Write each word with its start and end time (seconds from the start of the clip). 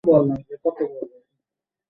সবাইকে 0.03 0.55
সন্দেহ 0.55 0.91
করবে। 0.91 1.17